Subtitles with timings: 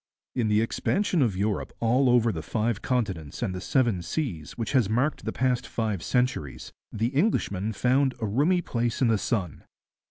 [0.33, 4.71] In the expansion of Europe over all the five continents and the seven seas which
[4.71, 9.63] has marked the past five centuries, the Englishman found a roomy place in the sun.